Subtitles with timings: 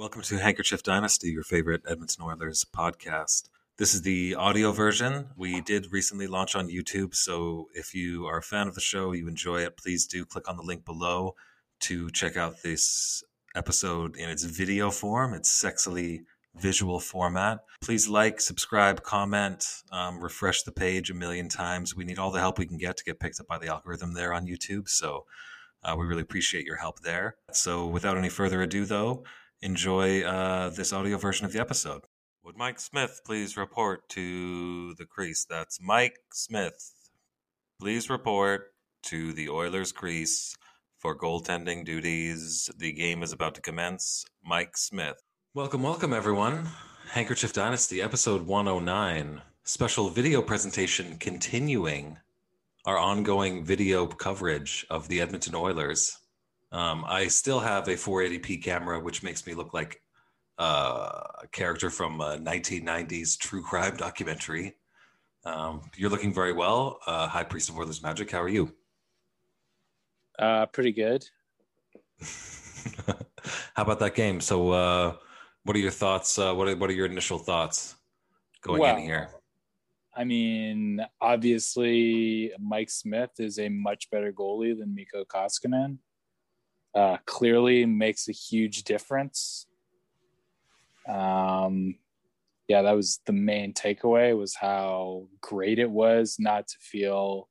[0.00, 3.50] Welcome to Handkerchief Dynasty, your favorite Edmonton Oilers podcast.
[3.76, 5.26] This is the audio version.
[5.36, 9.12] We did recently launch on YouTube, so if you are a fan of the show,
[9.12, 11.34] you enjoy it, please do click on the link below
[11.80, 13.22] to check out this
[13.54, 15.34] episode in its video form.
[15.34, 16.20] It's sexily
[16.56, 17.58] visual format.
[17.82, 21.94] Please like, subscribe, comment, um, refresh the page a million times.
[21.94, 24.14] We need all the help we can get to get picked up by the algorithm
[24.14, 24.88] there on YouTube.
[24.88, 25.26] So
[25.84, 27.36] uh, we really appreciate your help there.
[27.52, 29.24] So without any further ado, though,
[29.62, 32.02] enjoy uh, this audio version of the episode.
[32.44, 35.46] Would Mike Smith please report to the crease?
[35.48, 36.92] That's Mike Smith.
[37.78, 38.72] Please report
[39.04, 40.56] to the Oilers crease
[40.98, 42.70] for goaltending duties.
[42.76, 44.24] The game is about to commence.
[44.44, 45.22] Mike Smith.
[45.54, 46.68] Welcome, welcome, everyone.
[47.10, 49.42] Handkerchief Dynasty, episode 109.
[49.64, 52.18] Special video presentation continuing
[52.86, 56.18] our ongoing video coverage of the Edmonton Oilers.
[56.72, 60.00] Um, I still have a 480p camera, which makes me look like
[60.58, 64.76] uh, a character from a 1990s true crime documentary.
[65.44, 67.00] Um, you're looking very well.
[67.06, 68.74] Uh, High Priest of Oilers Magic, how are you?
[70.38, 71.24] Uh, pretty good.
[73.74, 74.40] how about that game?
[74.40, 75.16] So, uh,
[75.64, 76.38] what are your thoughts?
[76.38, 77.96] Uh, what are, what are your initial thoughts
[78.62, 79.30] going well, in here?
[80.14, 85.98] I mean, obviously, Mike Smith is a much better goalie than Mikko Koskinen.
[86.94, 89.66] Uh, clearly makes a huge difference.
[91.08, 91.96] Um,
[92.68, 97.48] yeah, that was the main takeaway was how great it was not to feel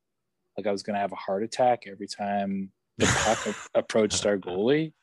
[0.57, 4.37] like I was going to have a heart attack every time the puck approached our
[4.37, 4.93] goalie.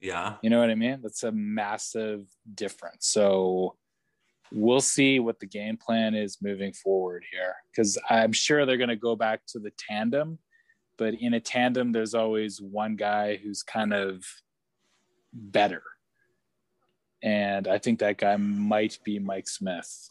[0.00, 0.36] Yeah.
[0.42, 1.00] You know what I mean?
[1.02, 3.08] That's a massive difference.
[3.08, 3.76] So
[4.52, 8.88] we'll see what the game plan is moving forward here because I'm sure they're going
[8.88, 10.38] to go back to the tandem.
[10.98, 14.24] But in a tandem, there's always one guy who's kind of
[15.32, 15.82] better.
[17.22, 20.10] And I think that guy might be Mike Smith.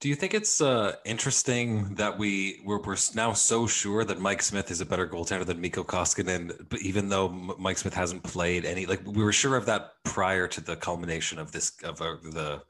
[0.00, 4.42] Do you think it's uh, interesting that we we're, we're, now so sure that Mike
[4.42, 8.64] Smith is a better goaltender than Mikko Koskinen, but even though Mike Smith hasn't played
[8.64, 12.14] any, like we were sure of that prior to the culmination of this of uh,
[12.22, 12.62] the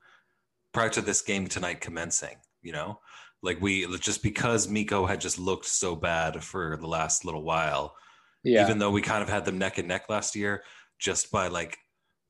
[0.73, 2.37] prior to this game tonight commencing.
[2.63, 3.01] You know,
[3.43, 7.95] like we just because Miko had just looked so bad for the last little while.
[8.45, 8.65] Yeah.
[8.65, 10.63] Even though we kind of had them neck and neck last year,
[10.99, 11.77] just by like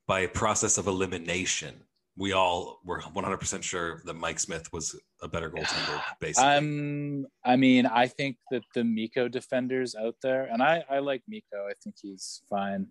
[0.07, 1.83] by a process of elimination
[2.19, 6.49] we all were 100% sure that Mike Smith was a better goaltender, basically.
[6.49, 11.23] Um, I mean, I think that the Miko defenders out there, and I, I like
[11.29, 11.65] Miko.
[11.67, 12.87] I think he's fine.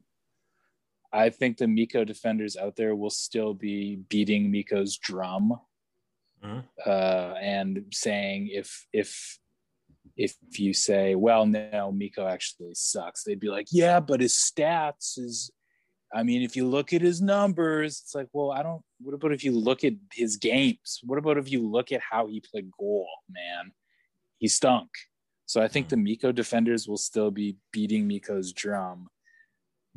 [1.12, 5.60] I think the Miko defenders out there will still be beating Miko's drum
[6.44, 6.58] mm-hmm.
[6.86, 9.38] uh, and saying if if
[10.16, 15.16] if you say, well, no, Miko actually sucks, they'd be like, yeah, but his stats
[15.18, 15.52] is
[16.12, 18.82] I mean, if you look at his numbers, it's like, well, I don't.
[19.00, 21.00] What about if you look at his games?
[21.02, 23.72] What about if you look at how he played goal, man?
[24.38, 24.88] He stunk.
[25.46, 29.08] So I think the Miko defenders will still be beating Miko's drum.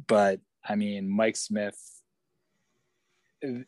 [0.07, 1.79] But I mean, Mike Smith,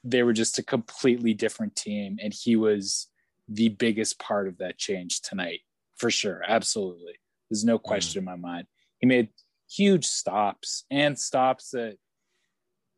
[0.03, 2.17] they were just a completely different team.
[2.21, 3.07] And he was
[3.47, 5.61] the biggest part of that change tonight,
[5.97, 6.41] for sure.
[6.47, 7.13] Absolutely.
[7.49, 8.27] There's no question mm.
[8.27, 8.67] in my mind.
[8.99, 9.29] He made
[9.69, 11.97] huge stops and stops that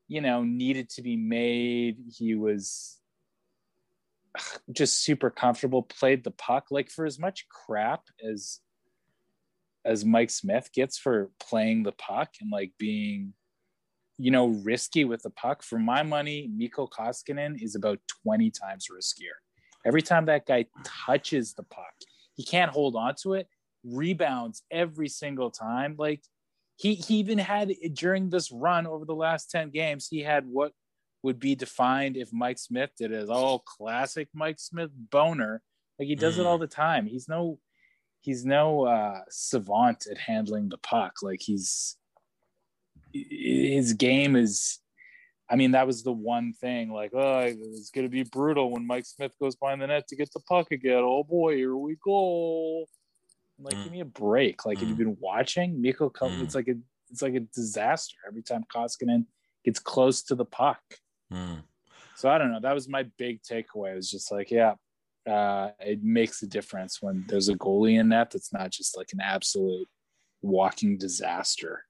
[0.08, 1.97] you know, needed to be made.
[2.16, 2.97] He was
[4.72, 6.68] just super comfortable, played the puck.
[6.69, 8.59] Like for as much crap as
[9.84, 13.34] as Mike Smith gets for playing the puck and like being,
[14.18, 15.64] you know, risky with the puck.
[15.64, 19.36] For my money, Mikko Koskinen is about 20 times riskier.
[19.86, 21.94] Every time that guy touches the puck,
[22.36, 23.48] he can't hold on to it,
[23.84, 25.96] rebounds every single time.
[25.98, 26.22] Like
[26.78, 30.72] he he even had during this run over the last 10 games he had what
[31.24, 35.62] would be defined if mike smith did it as oh classic mike smith boner
[35.97, 36.40] like he does mm.
[36.40, 36.62] it all mm.
[36.62, 37.58] the time he's no
[38.22, 41.97] he's no uh savant at handling the puck like he's
[43.30, 44.80] his game is
[45.50, 46.90] I mean, that was the one thing.
[46.90, 50.32] Like, oh, it's gonna be brutal when Mike Smith goes behind the net to get
[50.34, 51.03] the puck again.
[51.03, 52.85] Oh boy, here we go.
[53.59, 53.84] Like, mm.
[53.84, 54.66] give me a break.
[54.66, 54.82] Like, mm.
[54.82, 55.00] have you mm.
[55.00, 56.09] been watching Mikko?
[56.09, 56.41] mm.
[56.41, 56.76] It's like a
[57.12, 59.26] it's like a disaster every time Koskinen
[59.64, 60.82] gets close to the puck.
[61.32, 61.64] Mm.
[62.16, 62.59] So I don't know.
[62.62, 63.91] That was my big takeaway.
[63.91, 64.73] It was just like, yeah,
[65.29, 69.09] uh, it makes a difference when there's a goalie in that that's not just like
[69.14, 69.88] an absolute
[70.41, 71.84] walking disaster.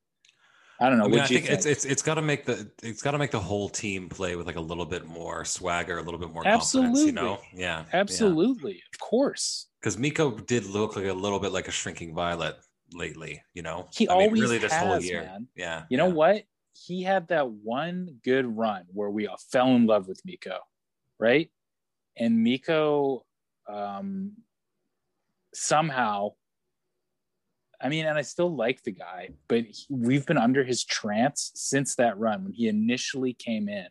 [0.80, 1.06] I don't know.
[1.06, 3.18] I, mean, I think, think, it's it's it's got to make the it's got to
[3.18, 6.34] make the whole team play with like a little bit more swagger, a little bit
[6.34, 7.14] more absolutely.
[7.14, 7.44] confidence.
[7.54, 8.90] You know, yeah, absolutely, yeah.
[8.94, 9.68] of course.
[9.80, 12.58] Because Miko did look like a little bit like a shrinking violet
[12.94, 13.42] lately.
[13.54, 15.24] You know, he I always mean, really this has, whole year.
[15.24, 15.48] Man.
[15.56, 16.14] Yeah, you know yeah.
[16.14, 16.44] what?
[16.76, 20.58] he had that one good run where we all fell in love with Miko,
[21.20, 21.50] right?
[22.18, 23.26] And Miko
[23.68, 24.34] um,
[25.54, 26.34] somehow,
[27.82, 31.52] I mean, and I still like the guy, but he, we've been under his trance
[31.56, 33.88] since that run when he initially came in.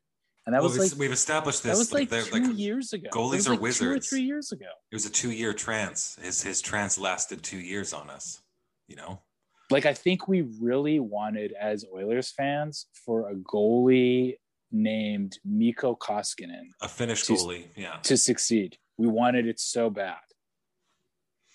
[0.46, 1.72] And that Well, was we've- like we've established this.
[1.72, 3.08] that was like, they're- two like, years ago.
[3.10, 4.08] goalies are like Two or wizards.
[4.08, 4.66] three years ago.
[4.90, 6.18] it was a two-year trance.
[6.20, 8.42] His his trance lasted two years on us.
[8.88, 9.22] You know,
[9.70, 14.34] Like I think we really wanted as Oilers fans for a goalie
[14.70, 17.68] named Mikko Koskinen a Finnish She's- goalie.
[17.74, 18.76] Yeah, to succeed.
[18.98, 20.18] We wanted it so bad.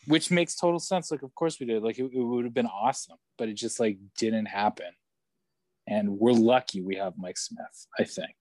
[0.09, 1.11] Which makes total sense.
[1.11, 1.83] Like, of course we did.
[1.83, 4.91] Like, it, it would have been awesome, but it just like didn't happen.
[5.87, 7.77] And we're lucky we have Mike Smith.
[7.99, 8.35] I think.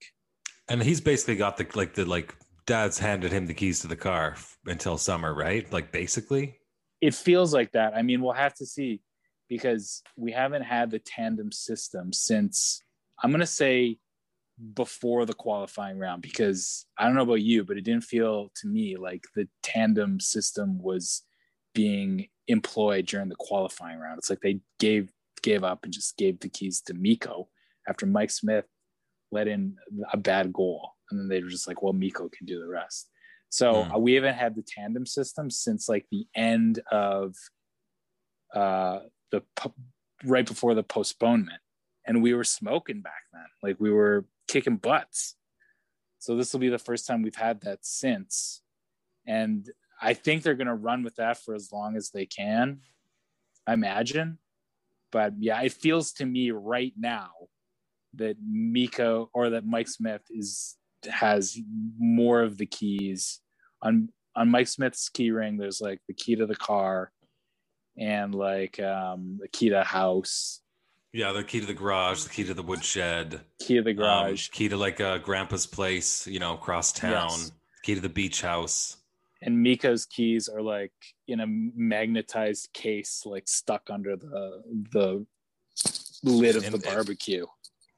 [0.68, 2.34] and he's basically got the like the like
[2.66, 4.36] dad's handed him the keys to the car
[4.66, 5.70] until summer, right?
[5.72, 6.58] Like basically.
[7.00, 7.94] It feels like that.
[7.94, 9.00] I mean, we'll have to see
[9.48, 12.82] because we haven't had the tandem system since
[13.22, 13.98] I'm gonna say
[14.74, 18.68] before the qualifying round because I don't know about you, but it didn't feel to
[18.68, 21.22] me like the tandem system was
[21.74, 24.18] being employed during the qualifying round.
[24.18, 25.10] It's like they gave
[25.42, 27.48] gave up and just gave the keys to Miko
[27.88, 28.66] after Mike Smith
[29.30, 29.76] let in
[30.12, 30.92] a bad goal.
[31.10, 33.08] And then they were just like, well, Miko can do the rest.
[33.50, 33.92] So Hmm.
[33.94, 37.34] uh, we haven't had the tandem system since like the end of
[38.54, 39.00] uh,
[39.30, 39.42] the
[40.24, 41.60] right before the postponement.
[42.06, 43.46] And we were smoking back then.
[43.62, 45.34] Like we were kicking butts.
[46.18, 48.62] So this will be the first time we've had that since.
[49.26, 52.80] And I think they're going to run with that for as long as they can,
[53.66, 54.38] I imagine.
[55.10, 57.30] But yeah, it feels to me right now
[58.14, 60.76] that Miko or that Mike Smith is
[61.08, 61.58] has
[61.98, 63.40] more of the keys
[63.82, 65.56] on on Mike Smith's key ring.
[65.56, 67.10] There's like the key to the car
[67.98, 70.60] and like um, the key to house,
[71.12, 73.96] Yeah, the key to the garage, the key to the woodshed, key to the um,
[73.96, 77.52] garage, key to like uh, grandpa's place, you know, across town, Yes.
[77.82, 78.97] key to the beach house.
[79.42, 80.92] And Miko's keys are like
[81.26, 84.62] in a magnetized case, like stuck under the
[84.92, 85.26] the
[86.24, 87.46] lid of And- the barbecue.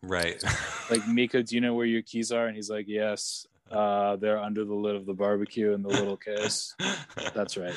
[0.02, 0.42] Right.
[0.90, 2.48] Like Miko, do you know where your keys are?
[2.48, 6.16] And he's like, Yes, uh, they're under the lid of the barbecue in the little
[6.16, 6.75] case.
[7.34, 7.76] That's right.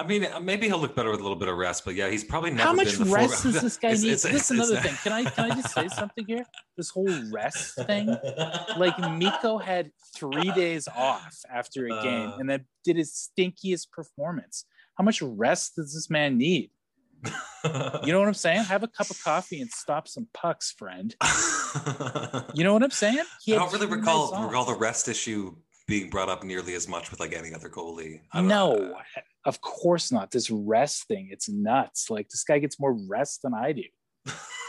[0.00, 2.24] I mean, maybe he'll look better with a little bit of rest, but yeah, he's
[2.24, 4.12] probably never How much rest does this guy It's- need?
[4.12, 4.96] it's- this is another it's- thing.
[5.02, 6.44] Can I can I just say something here?
[6.76, 8.06] This whole rest thing.
[8.78, 12.36] Like Miko had three days off after a game Uh.
[12.38, 14.64] and then did his stinkiest performance.
[14.96, 16.70] How much rest does this man need?
[17.62, 18.62] You know what I'm saying?
[18.64, 21.14] Have a cup of coffee and stop some pucks, friend.
[22.54, 23.18] You know what I'm saying?
[23.48, 25.54] I don't really recall recall the rest issue
[25.90, 28.20] being brought up nearly as much with like any other goalie.
[28.32, 28.96] I don't No, know.
[29.44, 30.30] of course not.
[30.30, 32.08] This rest thing, it's nuts.
[32.08, 33.82] Like this guy gets more rest than I do.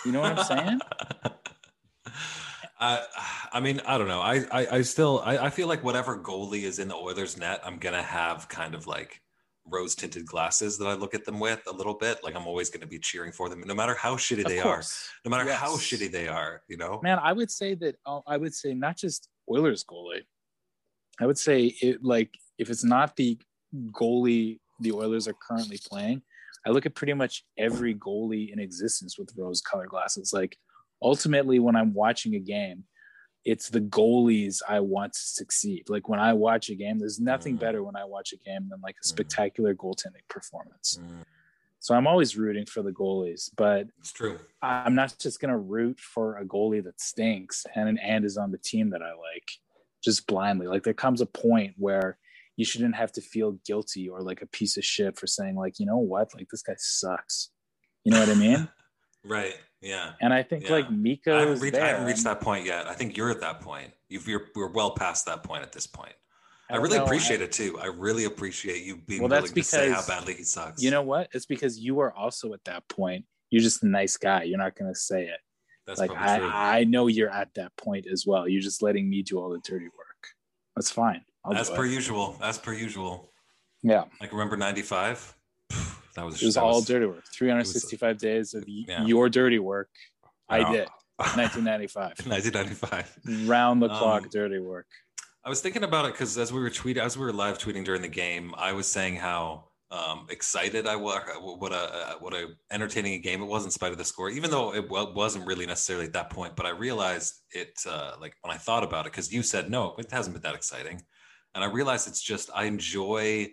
[0.04, 0.80] You know what I'm saying?
[2.80, 3.06] I,
[3.54, 4.22] I mean, I don't know.
[4.22, 7.62] I, I, I still, I, I feel like whatever goalie is in the Oilers net,
[7.64, 9.22] I'm gonna have kind of like
[9.68, 12.24] rose tinted glasses that I look at them with a little bit.
[12.24, 14.82] Like I'm always gonna be cheering for them, no matter how shitty Of they are,
[15.24, 16.64] no matter how shitty they are.
[16.68, 20.24] You know, Man, I would say that uh, I would say not just Oilers goalie.
[21.22, 23.38] I would say it like if it's not the
[23.92, 26.24] goalie the Oilers are currently playing,
[26.66, 30.34] I look at pretty much every goalie in existence with rose colored glasses.
[30.34, 30.58] Like
[31.02, 32.84] ultimately when I'm watching a game,
[33.46, 35.90] it's the goalies I want to succeed.
[35.90, 37.60] Like when I watch a game, there's nothing Mhm.
[37.60, 39.10] better when I watch a game than like a Mhm.
[39.10, 41.00] spectacular goaltending performance.
[41.02, 41.24] Mm,
[41.80, 44.40] So I'm always rooting for the goalies, but it's true.
[44.62, 48.38] I'm not just going to root for a goalie that stinks and an and is
[48.38, 49.50] on the team that I like
[50.04, 50.68] just blindly.
[50.68, 52.18] Like there comes a point where
[52.58, 55.80] you shouldn't have to feel guilty or like a piece of shit for saying like,
[55.80, 57.50] you know what, like this guy sucks.
[58.04, 58.68] You know what I mean?
[59.24, 59.54] Right.
[59.82, 60.14] Yeah.
[60.20, 60.72] And I think Yeah.
[60.72, 60.90] like I
[61.42, 61.78] haven't, reached.
[61.78, 62.88] I haven't reached that point yet.
[62.88, 63.92] I think you're at that point.
[64.10, 66.14] You've, you're we're well past that point at this point.
[66.68, 67.78] I, don't really know, appreciate it too.
[67.80, 70.82] I really appreciate you being Well, willing that's to say how because- badly he sucks.
[70.82, 71.30] You know what?
[71.34, 73.26] It's because you are also at that point.
[73.52, 74.42] You're just a nice guy.
[74.42, 75.38] You're not going to say it.
[76.00, 76.50] That's like true.
[76.50, 78.48] I, I know you're at that point as well.
[78.48, 80.28] You're just letting me do all the dirty work.
[80.76, 81.24] That's fine.
[81.44, 81.92] I'll as per it.
[81.92, 82.38] usual.
[82.42, 83.32] As per usual.
[83.84, 84.06] Yeah.
[84.20, 85.36] Like remember '95?
[86.16, 87.24] That was It was that all was- dirty work.
[87.34, 89.06] 365 days of yeah.
[89.06, 89.90] your dirty work.
[90.50, 90.72] I Yeah.
[90.72, 90.88] did.
[91.22, 92.26] 1995.
[92.28, 93.48] 1995.
[93.48, 94.88] Round the clock Um, dirty work.
[95.44, 97.84] I was thinking about it because as we were tweeting, as we were live tweeting
[97.86, 102.48] during the game, I was saying how um, excited I was, what a what a
[102.72, 105.66] entertaining a game it was in spite of the score, even though it wasn't really
[105.66, 106.56] necessarily at that point.
[106.56, 109.96] But I realized it uh, like when I thought about it because you said no,
[109.98, 111.02] it hasn't been that exciting,
[111.54, 113.50] and I realized it's just I enjoy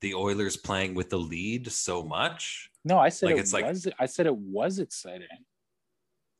[0.00, 2.70] the Oilers playing with the lead so much.
[2.84, 3.66] No, I said like, it it's like-
[3.98, 5.26] I said it was exciting.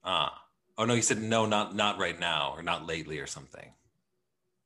[0.04, 0.42] Ah,
[0.78, 3.72] Oh no, you said no, not not right now, or not lately, or something.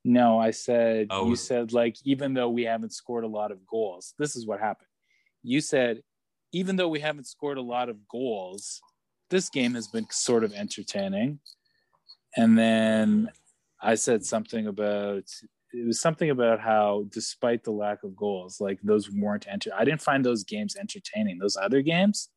[0.05, 1.29] No, I said Oh.
[1.29, 4.61] you said like even though we haven't scored a lot of goals, this is what
[4.61, 4.89] happened.
[5.43, 6.03] You said
[6.53, 8.81] even though we haven't scored a lot of goals,
[9.31, 11.41] this game has been sort of entertaining.
[12.37, 13.31] And then
[13.81, 15.25] I said something about
[15.75, 19.85] it was something about how despite the lack of goals, like those weren't enter I
[19.85, 21.39] didn't find those games entertaining.
[21.39, 22.29] Those other games,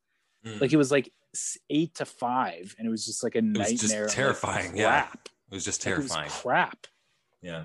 [0.46, 0.62] Mm.
[0.62, 1.12] like it was like
[1.72, 4.06] 8 to 5 and it was just like a was nightmare.
[4.06, 5.08] like, terrifying, yeah.
[5.52, 6.30] it was just Like, it was terrifying.
[6.30, 6.88] crap.
[7.46, 7.64] Yeah.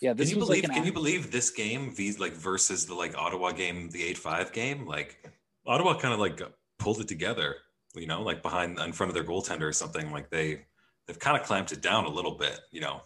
[0.00, 0.62] Yeah, Can you believe?
[0.62, 4.02] like an can you believe this game, these like versus the like Ottawa game, the
[4.02, 4.86] eight five game?
[4.86, 5.30] Like
[5.66, 6.40] Ottawa kind of like
[6.78, 7.56] pulled it together,
[7.94, 10.10] you know, like behind in front of their goaltender or something.
[10.10, 10.62] Like they
[11.06, 13.02] they've kind of clamped it down a little bit, you know,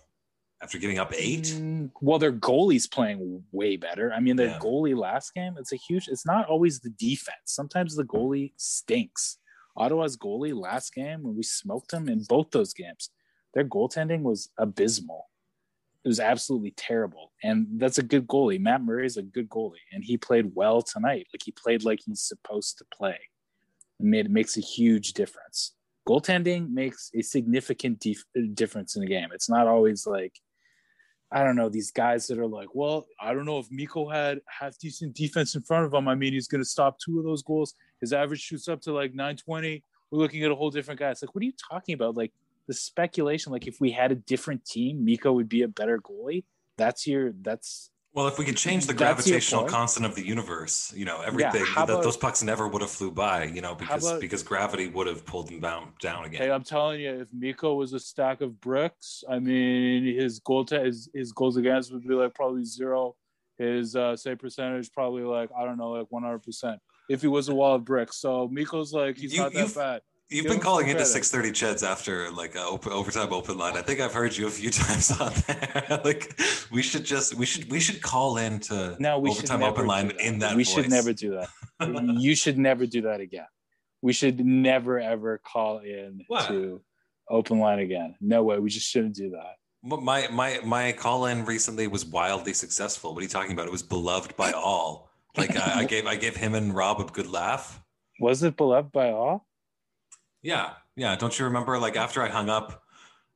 [0.63, 1.47] after giving up eight.
[1.59, 4.13] Mm, well, their goalie's playing way better.
[4.13, 4.59] I mean, their Yeah.
[4.61, 7.47] goalie last game, it's a huge, it's not always the defense.
[7.47, 9.39] Sometimes the goalie stinks.
[9.77, 13.11] Ottawa's goalie last game, when we smoked them in both those games,
[13.55, 15.29] their goaltending was abysmal.
[16.05, 17.33] It was absolutely terrible.
[17.43, 18.61] And that's a good goalie.
[18.61, 21.29] Matt Murray is a good goalie, and he played well tonight.
[21.33, 23.19] Like he played like he's supposed to play.
[24.01, 25.75] It makes a huge difference.
[26.07, 29.29] Goaltending makes a significant dif- uh, difference in the game.
[29.33, 30.39] It's not always like
[31.35, 34.41] I don't know these guys that are like, well, I don't know if Miko had
[34.47, 36.07] half decent defense in front of him.
[36.07, 37.75] I mean, he's going to stop two of those goals.
[38.01, 39.83] His average shoots up to like 920.
[40.11, 41.11] We're looking at a whole different guy.
[41.11, 42.17] It's like, what are you talking about?
[42.17, 42.33] Like
[42.67, 46.45] the speculation, like if we had a different team, Miko would be a better goalie.
[46.79, 47.33] That's your.
[47.43, 51.65] That's Well, if we could change the gravitational constant of the universe, you know, everything
[51.75, 54.87] that about- those pucks never would have flew by, you know, because about- because gravity
[54.89, 56.41] would have pulled them down down again.
[56.43, 60.65] hey, I'm telling you, if Miko was a stack of bricks, I mean, his goal
[60.67, 63.17] to his, his goals against would be like probably zero.
[63.59, 66.81] His uh, save percentage probably like I don't know, like 100 percent.
[67.09, 70.03] If he was a wall of bricks, so Miko's like he's You- not that bad.
[70.35, 73.77] You've been calling into six thirty Cheds after like a open, overtime open line.
[73.77, 76.01] I think I've heard you a few times on there.
[76.05, 76.37] like
[76.73, 79.87] we should just we should we should call into No, we should overtime never open
[79.87, 80.27] line do that.
[80.27, 80.57] in that.
[80.57, 82.17] We should never do that.
[82.19, 83.47] you should never do that again.
[84.03, 86.49] We should never ever call in What?
[86.49, 86.83] to
[87.31, 88.17] open line again.
[88.21, 88.59] No way.
[88.59, 89.55] We just shouldn't do that.
[89.85, 93.15] My my my call in recently was wildly successful.
[93.15, 93.67] What are you talking about?
[93.67, 95.11] It was beloved by all.
[95.37, 97.81] Like I, I gave I gave him and Rob a good laugh.
[98.19, 99.47] Was it beloved by all?
[100.45, 101.17] Yeah, yeah.
[101.17, 101.79] Don't you remember?
[101.79, 102.83] Like after I hung up,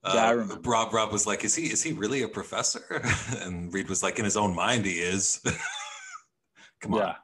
[0.05, 0.45] uh, Yeah.
[0.65, 3.03] Rob Rob was like, "Is he is he really a professor?"
[3.41, 5.41] and Reed was like, "In his own mind, he is."
[6.81, 7.01] Come on.
[7.01, 7.15] Yeah.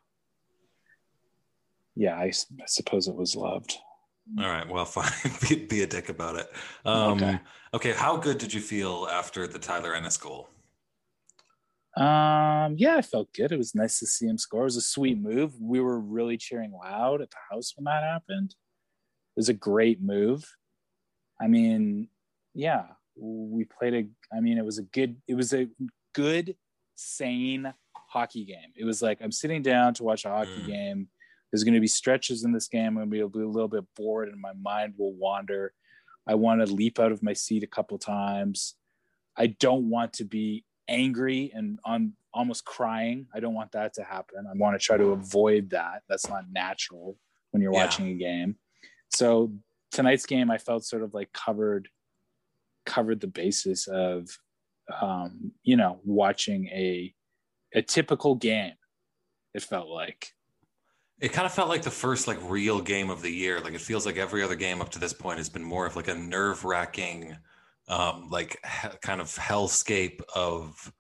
[1.97, 3.76] Yeah, I, I suppose it was loved.
[4.41, 4.69] All right.
[4.69, 5.12] Well, fine.
[5.49, 6.50] be, be a dick about it.
[6.85, 7.38] Um, okay.
[7.75, 7.93] Okay.
[7.93, 10.49] How good did you feel after the Tyler Ennis goal?
[11.97, 13.53] Um, yeah, I felt good.
[13.53, 14.62] It was nice to see him score.
[14.62, 15.53] It was a sweet move.
[15.61, 18.57] We were really cheering loud at the house when that happened.
[19.37, 20.45] It was a great move.
[21.41, 22.09] I mean,
[22.55, 22.85] yeah,
[23.17, 24.37] we played a.
[24.37, 25.17] I mean, it was a good.
[25.26, 25.69] It was a
[26.14, 26.57] good,
[26.95, 28.73] sane hockey game.
[28.76, 30.67] It was like I'm sitting down to watch a hockey Mm.
[30.67, 31.09] game.
[31.50, 32.87] There's going to be stretches in this game.
[32.88, 35.73] I'm going to be a little bit bored, and my mind will wander.
[36.26, 38.76] I want to leap out of my seat a couple times.
[39.37, 43.26] I don't want to be angry and on almost crying.
[43.35, 44.47] I don't want that to happen.
[44.49, 46.03] I want to try to avoid that.
[46.09, 47.17] That's not natural
[47.50, 47.85] when you're Yeah.
[47.85, 48.57] watching a game.
[49.14, 49.52] So
[49.92, 51.88] tonight's game, I felt sort of like covered
[52.85, 54.28] covered the basis of
[55.00, 57.14] um, you know watching a
[57.75, 58.75] a typical game.
[59.54, 60.33] It felt like
[61.21, 63.61] It kind of felt like the first like real game of the year.
[63.61, 65.94] Like it feels like every other game up to this point has been more of
[65.94, 67.37] like a nerve wracking,
[67.88, 70.92] um, like he- kind of hellscape of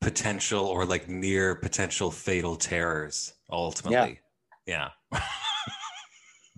[0.00, 3.34] potential or like near potential fatal terrors.
[3.50, 4.20] Ultimately,
[4.64, 4.88] yeah.
[5.12, 5.20] yeah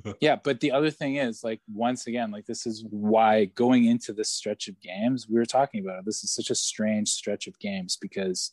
[0.43, 4.31] but the other thing is like once again like this is why going into this
[4.31, 7.59] stretch of games we were talking about it this is such a strange stretch of
[7.59, 8.53] games because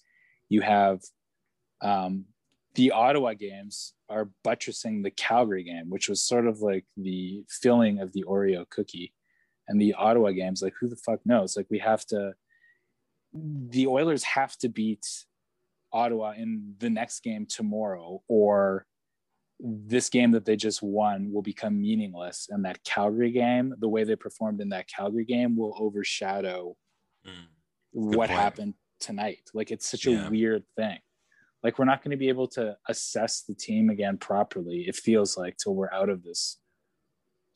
[0.49, 1.01] you have
[1.81, 2.25] um
[2.75, 7.99] the ottawa games are buttressing the calgary game which was sort of like the filling
[7.99, 9.13] of the oreo cookie
[9.69, 11.55] and the ottawa games like who the fuck knows?
[11.55, 12.33] Like we have to
[13.31, 15.05] the oilers have to beat
[15.93, 18.85] ottawa in the next game tomorrow or
[19.59, 24.03] this game that they just won will become meaningless and that calgary game the way
[24.05, 26.75] they performed in that calgary game will overshadow
[27.27, 27.47] Mm.
[27.91, 28.39] what point.
[28.39, 30.25] happened tonight like it's such Yeah.
[30.27, 30.99] a weird thing
[31.63, 35.37] like we're not going to be able to assess the team again properly it feels
[35.37, 36.59] like till we're out of this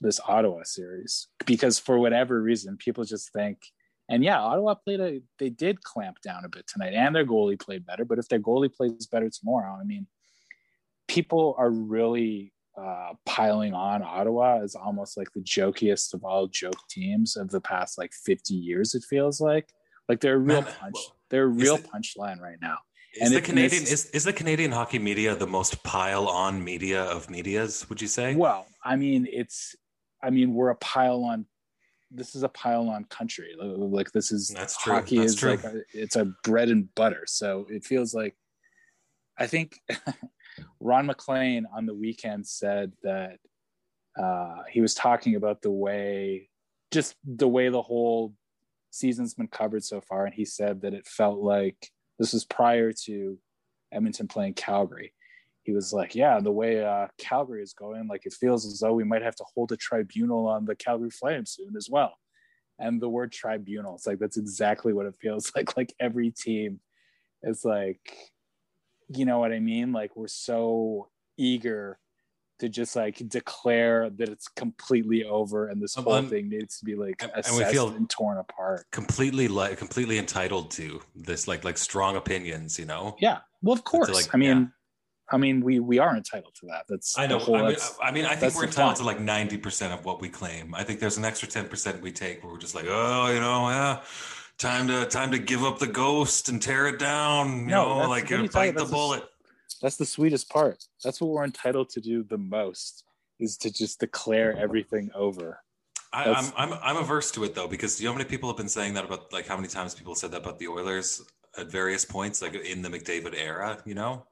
[0.01, 3.59] this ottawa series because for whatever reason people just think
[4.09, 7.57] and yeah ottawa played a they did clamp down a bit tonight and their goalie
[7.59, 10.05] played better but if their goalie plays better tomorrow i mean
[11.07, 16.75] people are really uh, piling on Ottawa as almost like the jokiest of all joke
[16.89, 18.95] teams of the past like 50 years.
[18.95, 19.69] It feels like
[20.09, 20.93] like they're a real Man, punch.
[20.95, 22.77] well, They're a real punchline right now.
[23.15, 26.63] Is And the Canadian this- is, is the Canadian hockey media the most pile on
[26.63, 27.87] media of medias?
[27.89, 28.35] Would you say?
[28.35, 29.75] Well, I mean, it's
[30.21, 31.45] I mean, we're a pile on.
[32.09, 33.55] This is a pile on country.
[33.59, 34.93] Like this is That's true.
[34.93, 35.51] hockey That's is true.
[35.51, 37.23] like a, it's a bread and butter.
[37.27, 38.35] So it feels like
[39.37, 39.79] I think
[40.79, 43.37] Ron MacLean on the weekend said that
[44.21, 46.49] uh, he was talking about the way
[46.91, 48.35] just the way the whole
[48.91, 52.91] season's been covered so far, and he said that it felt like this was prior
[53.05, 53.37] to
[53.91, 55.13] Edmonton playing Calgary.
[55.63, 58.93] He was like, "Yeah, the way uh, Calgary is going, like it feels as though
[58.93, 62.13] we might have to hold a tribunal on the Calgary Flames soon as well."
[62.79, 65.75] And the word tribunal, it's like that's exactly what it feels like.
[65.75, 66.79] Like every team
[67.41, 68.15] is like,
[69.17, 69.91] you know what I mean?
[69.91, 71.99] Like we're so eager
[72.59, 76.77] to just like declare that it's completely over and this Um, whole um, thing needs
[76.79, 78.85] to be like and- and we feel- and torn apart.
[78.91, 83.39] completely like completely entitled to this like like strong opinions you know Yeah.
[83.61, 84.09] Well, of course.
[84.13, 84.65] like, I mean, yeah.
[85.31, 86.83] I mean, we we are entitled to that.
[86.87, 89.91] That's i know whole, I, mean, I mean i think we're entitled to like 90%
[89.93, 92.75] of what we claim i think there's an extra 10% we take where we're just
[92.75, 94.01] like oh you know yeah
[94.63, 98.09] time to time to give up the ghost and tear it down you No, know
[98.09, 99.23] like you bite the bullet
[99.81, 100.81] that's the sweetest part.
[101.03, 103.03] That's what we're entitled to do the most
[103.39, 105.59] is to just declare everything over.
[106.13, 108.47] I, I'm, I'm I'm averse to it though because do you know how many people
[108.49, 111.21] have been saying that about like how many times people said that about the Oilers
[111.57, 114.25] at various points like in the McDavid era you know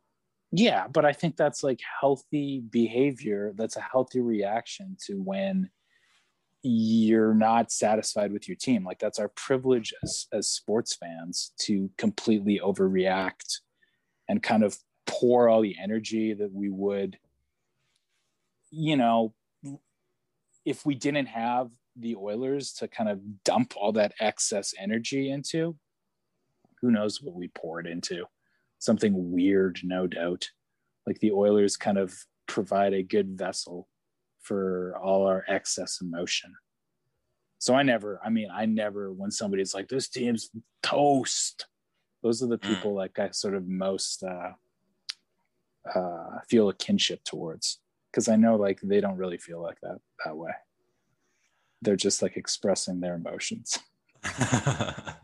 [0.52, 3.54] Yeah, but I think that's like healthy behavior.
[3.56, 5.70] That's a healthy reaction to when
[6.64, 8.84] you're not satisfied with your team.
[8.84, 13.60] Like that's our privilege as as sports fans to completely overreact
[14.30, 14.78] and kind of
[15.08, 17.18] pour all the energy that we would
[18.70, 19.34] you know
[20.66, 25.76] if we didn't have the Oilers to kind of dump all that excess energy into,
[26.82, 28.26] who knows what we pour it into?
[28.80, 30.50] Something weird, no doubt.
[31.06, 32.14] Like the Oilers kind of
[32.48, 33.88] provide a good vessel
[34.42, 36.54] for all our excess emotion.
[37.60, 40.50] So I never, I mean, I never, when somebody's like, this team's
[40.82, 41.68] toast,
[42.24, 42.62] those are the Mm.
[42.68, 44.54] people like I sort of most uh,
[45.94, 47.80] uh, feel a kinship towards.
[48.12, 50.52] Because I know like they don't really feel like that that way.
[51.82, 53.80] They're just like expressing their emotions.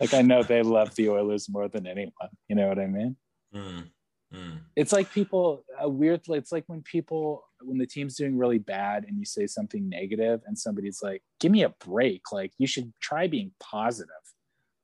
[0.00, 2.12] Like I know they love the Oilers more than anyone.
[2.48, 3.16] You know what I mean?
[3.54, 3.90] Mm,
[4.34, 4.60] mm.
[4.76, 6.22] It's like people a weird.
[6.28, 10.40] It's like when people when the team's doing really bad and you say something negative
[10.46, 14.10] and somebody's like, "Give me a break." Like you should try being positive.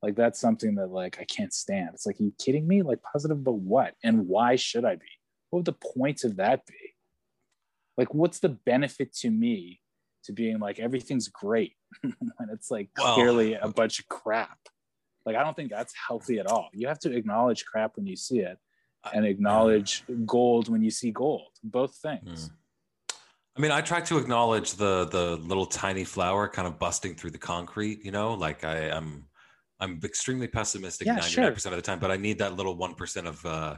[0.02, 1.90] Like that's something that like I can't stand.
[1.94, 2.82] It's like, are you kidding me?
[2.82, 3.94] Like positive but what?
[4.02, 5.06] And why should I be?
[5.50, 6.94] What would the point of that be?
[7.98, 9.80] Like, what's the benefit to me
[10.24, 14.58] to being like everything's great when it's like Well- clearly a bunch of crap?
[15.26, 16.70] Like, I don't think that's healthy at all.
[16.72, 18.58] You have to acknowledge crap when you see it
[19.14, 21.48] and acknowledge gold when you see gold.
[21.62, 22.48] Both things.
[22.48, 22.52] Mm.
[23.56, 27.32] I mean, I try to acknowledge the the little tiny flower kind of busting through
[27.32, 28.04] the concrete.
[28.04, 29.26] You know, like I am,
[29.80, 32.94] I'm extremely pessimistic ninety nine percent of the time, but I need that little one
[32.94, 33.76] percent of, uh,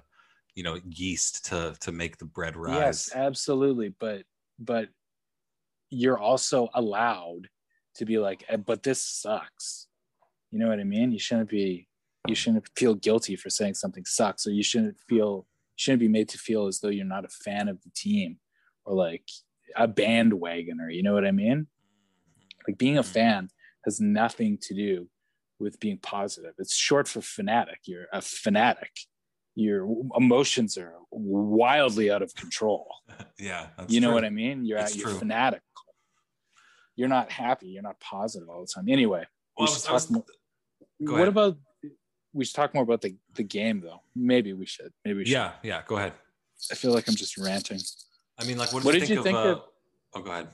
[0.54, 2.76] you know, yeast to to make the bread rise.
[2.76, 3.94] Yes, absolutely.
[3.98, 4.24] But
[4.58, 4.88] but
[5.90, 7.48] you're also allowed
[7.96, 9.88] to be like, "Eh, but this sucks.
[10.50, 11.12] You know what I mean?
[11.12, 11.88] You shouldn't be
[12.28, 16.28] you shouldn't feel guilty for saying something sucks, or you shouldn't feel shouldn't be made
[16.28, 18.38] to feel as though you're not a fan of the team
[18.85, 19.24] or like
[19.74, 20.94] a bandwagoner.
[20.94, 21.66] You know what I mean?
[22.68, 23.06] Like being a Mhm.
[23.12, 23.48] fan
[23.85, 25.08] has nothing to do
[25.58, 26.54] with being positive.
[26.58, 27.80] It's short for fanatic.
[27.87, 28.92] You're a fanatic.
[29.54, 32.87] Your emotions are wildly out of control.
[33.38, 34.14] yeah, that's you know true.
[34.14, 34.64] what I mean?
[34.64, 35.18] You're It's at, you're true.
[35.18, 35.66] fanatical.
[36.94, 37.68] You're not happy.
[37.68, 38.88] You're not positive all the time.
[38.88, 40.22] Anyway, Well, we I should was- was-
[41.00, 41.28] what ahead.
[41.28, 41.58] about
[42.33, 44.01] we should talk more about the, the game though?
[44.16, 44.92] Maybe we should.
[45.05, 45.33] Maybe we should.
[45.33, 45.83] yeah, yeah.
[45.87, 46.12] Go ahead.
[46.71, 47.81] I feel like I'm just ranting.
[48.38, 49.59] I mean, like, what, What did did you you think, think of?
[49.59, 50.49] of- uh, oh, go ahead.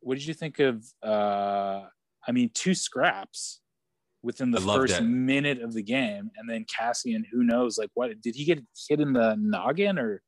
[0.00, 1.82] What did you think of uh
[2.26, 3.60] I mean two scraps
[4.22, 5.02] within the first it.
[5.02, 9.00] minute of the game and then Kassian who knows like what did he get hit
[9.00, 10.22] in the noggin or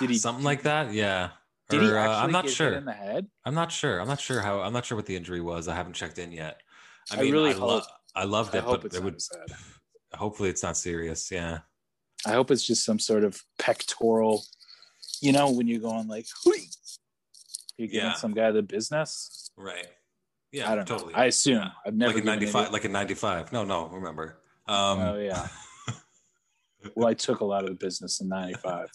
[0.00, 0.92] Did he- something like that?
[0.92, 1.30] Yeah.
[1.70, 2.70] did he Or, uh, I'm not get sure.
[2.70, 3.26] hit in the head?
[3.44, 4.00] I'm not sure.
[4.00, 4.60] I'm not sure how.
[4.62, 5.68] I'm not sure what the injury was.
[5.68, 6.60] I haven't checked in yet.
[7.10, 9.16] I really lo- hope- I loved I it, hope but it's it would.
[9.16, 9.56] as bad.
[10.14, 11.30] Hopefully, it's not serious.
[11.30, 11.58] Yeah.
[12.26, 14.44] I hope it's just some sort of pectoral,
[15.20, 16.26] you know, when you're going like,
[17.76, 18.14] you're giving Yeah.
[18.14, 19.50] some guy the business.
[19.56, 19.86] Right.
[20.50, 20.70] Yeah.
[20.70, 21.12] I don't totally.
[21.12, 21.18] know.
[21.18, 21.56] I assume.
[21.58, 21.70] Yeah.
[21.86, 22.72] I've never like in '95.
[22.72, 23.52] Like in '95.
[23.52, 23.88] No, no.
[23.88, 24.38] Remember.
[24.66, 25.48] Um, oh yeah.
[26.94, 28.88] well, I took a lot of the business in '95.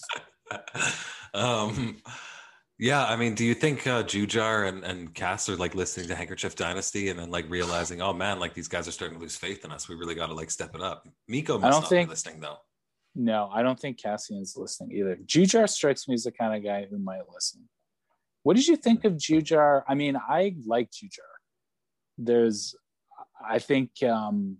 [1.33, 1.97] um,
[2.83, 6.15] Yeah, I mean, do you think uh, Jujhar and, and Cass are like listening to
[6.15, 9.37] Handkerchief Dynasty and then like realizing, oh man, like these guys are starting to lose
[9.37, 9.87] faith in us.
[9.87, 11.07] We really got to like step it up.
[11.29, 12.57] Miko must I don't not think- be listening though.
[13.15, 15.15] No, I don't think Kassian's listening either.
[15.25, 17.69] Jujhar strikes me as the kind of guy who might listen.
[18.41, 19.83] What did you think of Jujhar?
[19.87, 21.19] I mean, I like Jujhar.
[22.17, 22.75] There's,
[23.49, 24.57] I think um,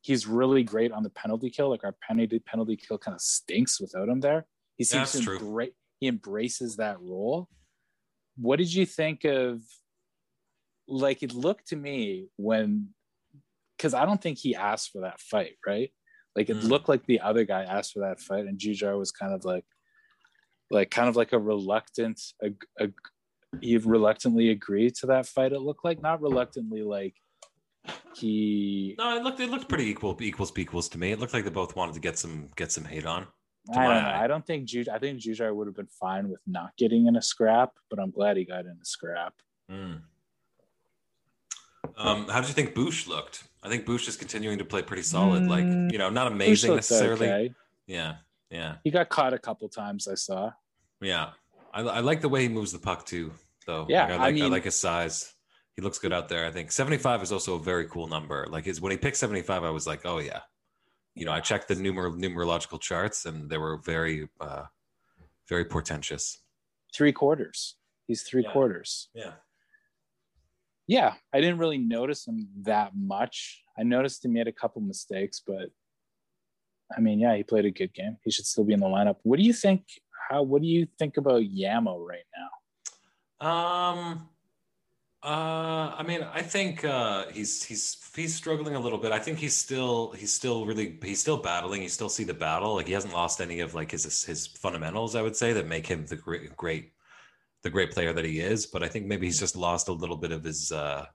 [0.00, 1.70] he's really great on the penalty kill.
[1.70, 4.44] Like our penalty penalty kill kind of stinks without him there.
[4.76, 7.48] He seems That's to embrace he embraces that role.
[8.36, 9.62] What did you think of?
[10.86, 12.88] Like it looked to me when,
[13.76, 15.90] because I don't think he asked for that fight, right?
[16.36, 16.68] Like it Mm.
[16.68, 19.64] looked like the other guy asked for that fight, and Jujhar was kind of like,
[20.70, 22.50] like kind of like a reluctant, a,
[22.84, 22.88] a,
[23.60, 25.52] he reluctantly agreed to that fight.
[25.52, 27.14] It looked like not reluctantly, like
[28.16, 28.94] he.
[28.98, 31.12] No, it looked it looked pretty equal equals equals to me.
[31.12, 33.26] It looked like they both wanted to get some get some hate on.
[33.72, 34.08] To I don't know.
[34.10, 34.88] I don't think Jujhar.
[34.90, 38.10] I think Jujhar would have been fine with not getting in a scrap, but I'm
[38.10, 39.32] glad he got in a scrap.
[39.70, 40.02] Mm.
[41.96, 43.44] Um, how did you think Boosh looked?
[43.62, 45.46] I think Boosh is continuing to play pretty solid.
[45.46, 47.26] Like Mm, you know, not amazing necessarily.
[47.30, 47.54] okay.
[47.86, 48.16] Yeah,
[48.50, 50.08] yeah, He got caught a couple times.
[50.08, 50.52] I saw.
[51.00, 51.30] yeah.
[51.72, 53.32] I, I like the way he moves the puck too,
[53.66, 53.84] though.
[53.88, 55.30] Yeah, Like, I I like I, mean- like his size.
[55.76, 56.46] He looks good out there.
[56.46, 58.46] I think seventy five is also a very cool number.
[58.48, 60.40] Like his when he picked seventy five, I was like, oh yeah.
[61.14, 64.64] You know, I checked the numer- numerological charts and they were very, uh,
[65.48, 66.38] very portentous.
[66.94, 67.76] Three quarters.
[68.06, 68.52] He's three Yeah.
[68.52, 69.08] quarters.
[69.14, 69.34] Yeah.
[70.86, 73.62] Yeah, I didn't really notice him that much.
[73.78, 75.70] I noticed he made a couple mistakes, but
[76.94, 78.18] I mean, yeah, he played a good game.
[78.22, 79.16] He should still be in the lineup.
[79.22, 79.86] What do you think?
[80.28, 80.42] How?
[80.42, 83.46] What do you think about Yamo right now?
[83.48, 84.28] Um,
[85.24, 89.10] uh, I mean, I think uh, he's he's he's struggling a little bit.
[89.10, 91.82] I think he's still he's still really he's still battling.
[91.82, 92.74] You still see the battle.
[92.74, 95.16] Like he hasn't lost any of like his his fundamentals.
[95.16, 96.92] I would say that make him the great great
[97.62, 98.66] the great player that he is.
[98.66, 100.70] But I think maybe he's just lost a little bit of his.
[100.70, 101.06] uh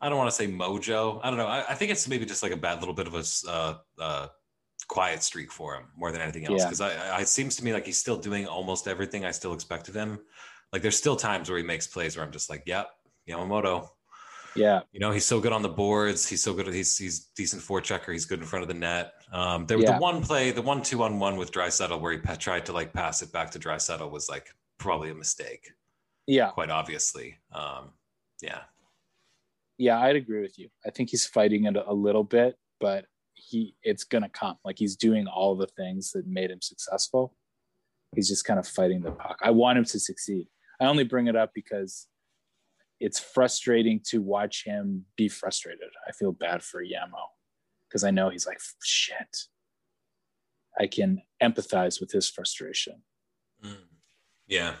[0.00, 1.20] I don't want to say mojo.
[1.22, 1.46] I don't know.
[1.46, 4.28] I, I think it's maybe just like a bad little bit of a uh, uh,
[4.86, 6.60] quiet streak for him more than anything else.
[6.60, 6.66] Yeah.
[6.66, 9.54] Because I, I, it seems to me like he's still doing almost everything I still
[9.54, 10.20] expect of him.
[10.72, 12.88] Like there's still times where he makes plays where I'm just like, yep,
[13.28, 13.88] Yamamoto.
[14.56, 16.28] Yeah, You know, he's so good on the boards.
[16.28, 16.66] He's so good.
[16.68, 18.12] He's he's decent forechecker.
[18.12, 19.12] He's good in front of the net.
[19.32, 19.96] Um, there was Yeah.
[19.96, 22.92] the one play, the one two on one with Draisaitl where he tried to like
[22.92, 25.70] pass it back to Draisaitl was like probably a mistake,
[26.26, 27.36] yeah, quite obviously.
[27.52, 27.92] Um,
[28.42, 28.62] yeah,
[29.76, 30.00] yeah.
[30.00, 30.70] I'd agree with you.
[30.84, 33.04] I think he's fighting it a little bit, but
[33.34, 34.56] he it's gonna come.
[34.64, 37.34] Like he's doing all the things that made him successful.
[38.16, 39.38] He's just kind of fighting the puck.
[39.42, 40.48] I want him to succeed.
[40.80, 42.06] I only bring it up because
[43.00, 45.88] it's frustrating to watch him be frustrated.
[46.06, 47.22] I feel bad for Yamo
[47.88, 49.36] because I know he's like, shit.
[50.78, 53.02] I can empathize with his frustration.
[53.64, 53.74] Mm.
[54.46, 54.74] yeah.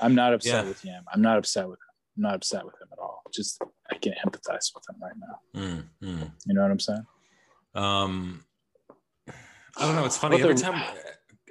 [0.00, 0.68] I'm not upset Yeah.
[0.68, 1.04] with Yam.
[1.12, 1.86] I'm not upset with him.
[2.16, 3.22] I'm not upset with him at all.
[3.32, 5.60] Just I can empathize with him right now.
[5.60, 6.30] Mm, mm.
[6.46, 7.06] You know what I'm saying?
[7.74, 8.44] Um,
[9.28, 10.04] I don't know.
[10.04, 10.82] It's funny Well, every the- time.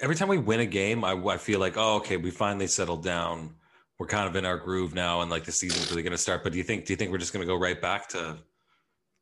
[0.02, 3.04] Every time we win a game, I, I feel like, oh, okay, we finally settled
[3.04, 3.54] down.
[4.00, 6.44] We're kind of in our groove now, and like the season's really going to start.
[6.44, 6.86] But do you think?
[6.86, 8.38] Do you think we're just going to go right back to, to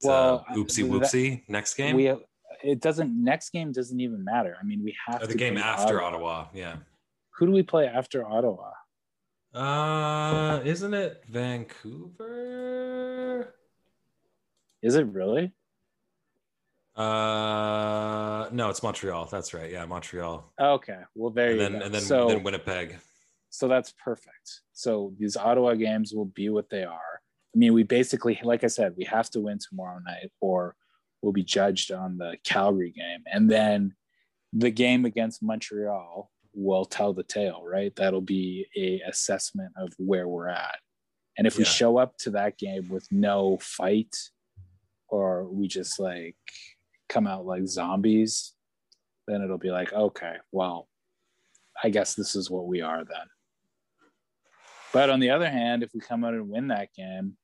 [0.08, 1.98] Well, oopsie that- next game?
[1.98, 2.14] We
[2.64, 4.56] it doesn't next game doesn't even matter.
[4.60, 6.48] I mean, we have the game after Ottawa?
[6.54, 6.78] Yeah.
[7.32, 8.72] Who do we play after Ottawa?
[9.54, 11.24] Uh, isn't it
[12.20, 13.54] Vancouver?
[14.82, 15.52] Is it really?
[17.00, 19.26] Uh, no, it's Montreal.
[19.32, 19.72] That's right.
[19.72, 20.52] Yeah, Montreal.
[20.60, 21.00] Okay.
[21.16, 21.86] Well, there And you then go.
[21.86, 22.98] and then so, then Winnipeg.
[23.50, 24.62] so that's perfect.
[24.74, 27.22] So these Ottawa games will be what they are.
[27.56, 30.76] I mean, we basically, like I said, we have to win tomorrow night, or
[31.22, 33.96] we'll be judged on the Calgary game, and then
[34.54, 37.96] the game against Montreal will tell the tale, right?
[37.96, 40.78] That'll be a assessment of where we're at,
[41.38, 44.16] and if we show up to that game with no fight,
[45.08, 46.36] or we just like
[47.10, 48.54] come out like zombies,
[49.28, 50.88] then it'll be like, okay, well,
[51.84, 53.28] I guess this is what we are then.
[54.94, 57.38] But on the other hand, if we come out and win that game,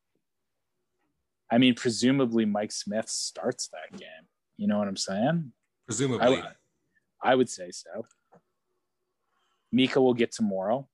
[1.52, 4.10] I mean, presumably Mike Smith starts that game.
[4.58, 5.52] You know what I'm saying?
[5.86, 6.42] Presumably.
[6.42, 6.52] I,
[7.22, 8.08] I would say so.
[9.72, 10.88] Mika will get tomorrow.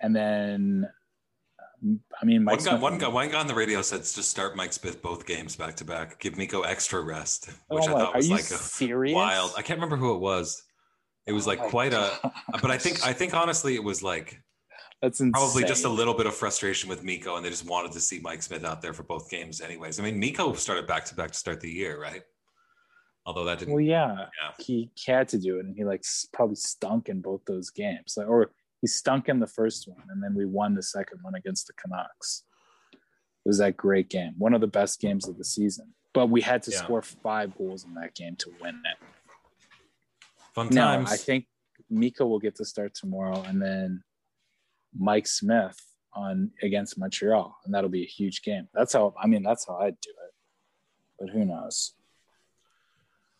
[0.00, 0.88] And then,
[2.20, 4.30] I mean, Mike one guy, Smith- one guy, one guy on the radio said just
[4.30, 6.18] start Mike Smith both games back to back.
[6.20, 9.14] Give Miko extra rest, Oh which I thought was like a serious?
[9.14, 9.52] wild.
[9.56, 10.62] I can't remember who it was.
[11.26, 12.10] It was like Oh quite a.
[12.62, 14.40] But I think I think honestly it was like
[15.02, 15.32] that's insane.
[15.32, 18.18] probably just a little bit of frustration with Miko, and they just wanted to see
[18.20, 20.00] Mike Smith out there for both games, anyways.
[20.00, 22.22] I mean, Miko started back to back to start the year, right?
[23.26, 23.74] Although that didn't.
[23.74, 24.52] Well, yeah, Yeah.
[24.64, 28.14] he had to do it, and he like probably stunk in both those games.
[28.16, 31.34] Like, or he stunk in the first one, and then we won the second one
[31.34, 32.44] against the Canucks.
[32.92, 35.94] It was that great game, one of the best games of the season.
[36.12, 36.78] But we had to Yeah.
[36.78, 38.98] score five goals in that game to win it.
[40.54, 41.12] Fun No, times.
[41.12, 41.46] I think
[41.90, 44.02] Mika will get to start tomorrow, and then
[44.94, 45.78] Mike Smith
[46.14, 48.68] on against Montreal, and that'll be a huge game.
[48.72, 49.42] That's how I mean.
[49.42, 50.34] That's how I'd do it.
[51.18, 51.94] But who knows?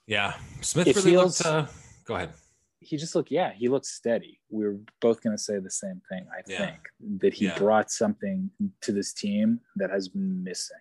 [0.07, 0.39] yeah.
[0.61, 1.71] Smith It really feels- looked.
[1.71, 1.73] Uh,
[2.05, 2.33] go ahead.
[2.81, 6.01] He just looked yeah he looked steady we were both going to say the same
[6.09, 6.59] thing i Yeah.
[6.67, 6.79] think
[7.23, 7.59] that he Yeah.
[7.59, 8.51] brought something
[8.83, 10.79] to this team that has been missing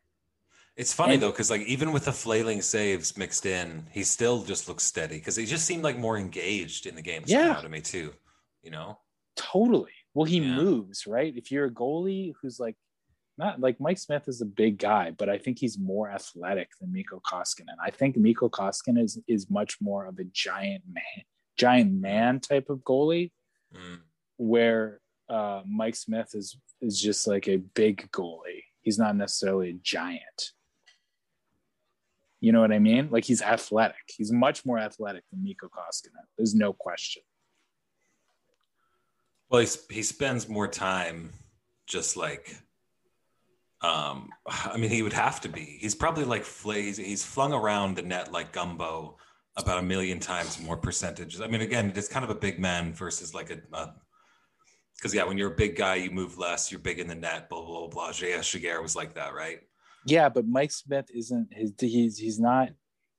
[0.77, 4.43] It's funny And- though, because like even with the flailing saves mixed in, he still
[4.43, 7.61] just looks steady because he just seemed like more engaged in the game Yeah.
[7.61, 8.13] to me too.
[8.61, 8.99] You know?
[9.37, 10.55] totally well he Yeah.
[10.55, 12.77] moves right if you're a goalie who's like
[13.37, 16.89] not like mike smith is a big guy but i think he's more athletic than
[16.93, 21.23] mikko koskinen i think mikko koskinen is is much more of a giant man
[21.57, 23.31] giant man type of goalie
[23.73, 23.99] Mm.
[24.37, 28.63] where uh, Mike Smith is is just like a big goalie.
[28.81, 30.51] He's not necessarily a giant.
[32.39, 33.09] You know what I mean?
[33.11, 34.03] Like he's athletic.
[34.15, 36.25] He's much more athletic than Mikko Koskinen.
[36.37, 37.23] There's no question.
[39.49, 41.31] Well, he, he spends more time
[41.87, 42.55] just like,
[43.81, 45.77] um, I mean, he would have to be.
[45.81, 49.17] He's probably like, he's, he's flung around the net like gumbo
[49.57, 51.41] about a million times more percentages.
[51.41, 53.61] I mean, again, it's kind of a big man versus like a,
[54.97, 57.49] because yeah, when you're a big guy, you move less, you're big in the net,
[57.49, 58.11] blah, blah, blah, blah.
[58.11, 58.49] J.S.
[58.49, 59.59] Giguere was like that, right?
[60.05, 61.73] Yeah, but Mike Smith isn't his.
[61.79, 62.69] He's he's not.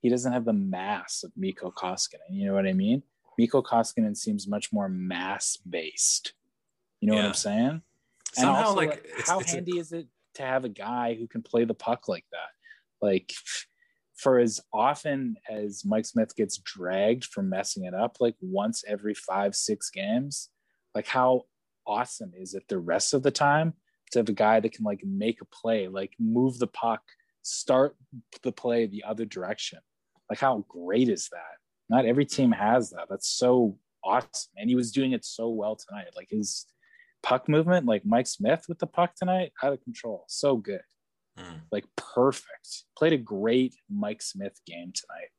[0.02, 2.30] He doesn't have the mass of Mikko Koskinen.
[2.30, 3.02] You know what I mean?
[3.38, 6.34] Mikko Koskinen seems much more mass based.
[7.00, 7.82] You know what I'm saying?
[8.32, 11.26] Somehow, also, like, it's, how it's a- handy is it to have a guy who
[11.26, 13.04] can play the puck like that?
[13.04, 13.32] Like,
[14.16, 19.14] for as often as Mike Smith gets dragged for messing it up, like once every
[19.14, 20.48] five, six games,
[20.94, 21.42] like how
[21.86, 23.74] awesome is it the rest of the time
[24.12, 27.02] to have a guy that can like make a play, like move the puck,
[27.42, 27.96] start
[28.42, 29.78] the play the other direction?
[30.28, 31.58] Like, how great is that?
[31.88, 33.06] Not every team has that.
[33.08, 34.52] That's so awesome.
[34.56, 36.08] And he was doing it so well tonight.
[36.16, 36.66] Like, his
[37.22, 40.24] puck movement, like Mike Smith with the puck tonight, out of control.
[40.28, 40.82] So good.
[41.38, 42.84] Mm, Like perfect.
[42.96, 45.30] Played a great Mike Smith game tonight.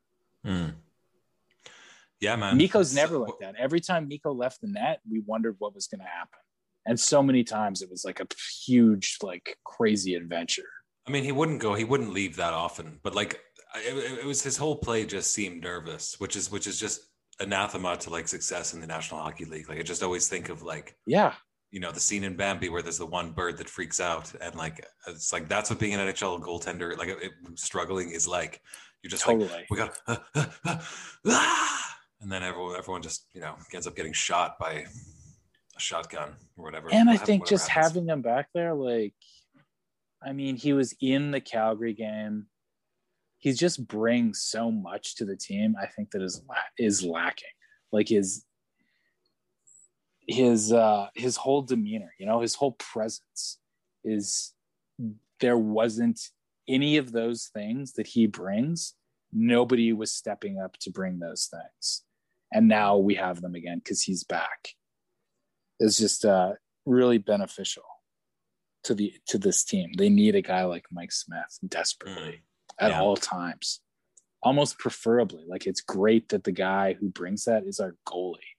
[0.45, 0.75] mm.
[2.19, 2.57] Yeah, man.
[2.57, 3.55] Miko's So- never like that.
[3.55, 6.39] Every time Miko left the net, we wondered what was going to happen.
[6.85, 8.27] And so many times it was like a
[8.65, 10.69] huge, like crazy adventure.
[11.07, 11.73] I mean, he wouldn't go.
[11.75, 12.99] He wouldn't leave that often.
[13.03, 13.39] But like,
[13.75, 17.01] it, it was his whole play just seemed nervous, which is which is just
[17.39, 19.69] anathema to like success in the National Hockey League.
[19.69, 21.33] Like, I just always think of like Yeah.
[21.71, 24.55] You know the scene in Bambi where there's the one bird that freaks out, and
[24.55, 28.61] like it's like that's what being an NHL goaltender like it, struggling is like.
[29.03, 30.79] You're just like we got, uh, uh, uh,
[31.27, 31.97] ah!
[32.19, 34.85] and then everyone everyone just you know ends up getting shot by
[35.77, 36.89] a shotgun or whatever.
[36.91, 37.93] and I think just happens.
[37.93, 39.13] having him back there, like,
[40.25, 42.47] I mean, he was in the Calgary game.
[43.37, 45.75] He just brings so much to the team.
[45.81, 46.41] I think that is
[46.79, 47.47] is lacking.
[47.91, 48.43] Like his
[50.27, 53.59] his uh his whole demeanor, you know, his whole presence
[54.03, 54.53] is
[55.39, 56.19] there wasn't
[56.67, 58.93] any of those things that he brings.
[59.31, 62.03] Nobody was stepping up to bring those things.
[62.51, 64.69] And now we have them again because he's back.
[65.79, 66.53] It's just uh
[66.85, 67.83] really beneficial
[68.83, 69.91] to the to this team.
[69.97, 72.41] They need a guy like Mike Smith desperately
[72.79, 73.01] at Yeah.
[73.01, 73.79] all times.
[74.43, 75.45] Almost preferably.
[75.47, 78.56] Like it's great that the guy who brings that is our goalie.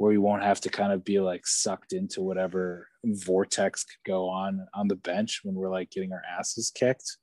[0.00, 4.30] Where we won't have to kind of be like sucked into whatever vortex could go
[4.30, 7.18] on on the bench when we're like getting our asses kicked.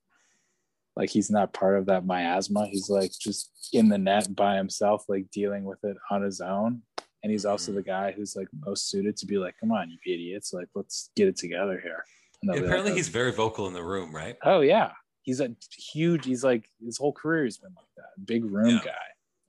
[0.96, 2.68] Like he's not part of that miasma.
[2.68, 6.84] He's like just in the net by himself, like dealing with it on his own
[7.24, 7.90] and he's also the mm-hmm.
[7.90, 10.54] guy who's like most suited to be like, "Come on, you idiots!
[10.54, 12.04] Like, let's get it together here."
[12.42, 14.38] And they'll apparently like, he's very vocal in the room, right?
[14.44, 14.92] "Oh yeah,
[15.24, 15.56] he's a
[15.94, 16.26] huge.
[16.26, 18.26] He's like his whole career has been like that.
[18.26, 18.82] Big room Yeah.
[18.86, 18.92] guy.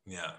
[0.06, 0.30] Yeah.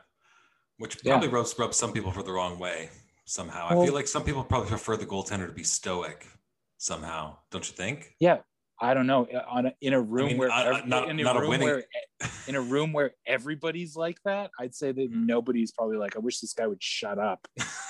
[0.80, 1.12] Which Yeah.
[1.14, 2.90] probably rubs, rubs some people for the wrong way
[3.26, 3.68] somehow.
[3.70, 6.26] I feel like some people probably prefer the goaltender to be stoic
[6.78, 7.38] somehow.
[7.52, 8.16] Don't you think?
[8.20, 8.38] Yeah,
[8.82, 9.28] I don't know.
[9.50, 11.50] On a, in a room mean, where I- I- not- in a not a room
[11.50, 11.84] winning- where
[12.48, 15.26] in a room where everybody's like that, I'd say that Mm.
[15.26, 17.48] nobody's probably like, "I wish this guy would shut up."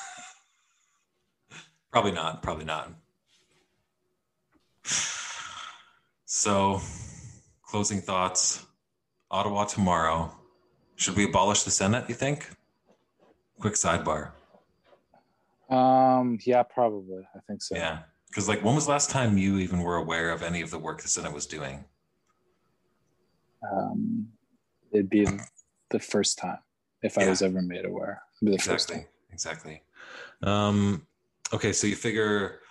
[1.91, 2.43] Probably not.
[2.43, 2.91] Probably not.
[6.25, 6.81] So,
[7.63, 8.65] closing thoughts.
[9.31, 10.35] Ottawa tomorrow.
[10.95, 12.49] Should we abolish the Senate, you think?
[13.59, 14.31] Quick sidebar.
[15.69, 17.27] Um, yeah, probably.
[17.35, 17.75] I think so.
[17.75, 17.99] Yeah.
[18.29, 20.77] Because, like, when was the last time you even were aware of any of the
[20.79, 21.83] work the Senate was doing?
[23.71, 24.27] Um,
[24.91, 25.27] it'd be
[25.89, 26.59] the first time
[27.01, 27.29] if I Yeah.
[27.29, 28.21] was ever made aware.
[28.41, 29.07] It'd be the first Exactly.
[29.31, 29.83] Exactly.
[30.43, 31.07] Um,
[31.53, 32.61] okay, so you figure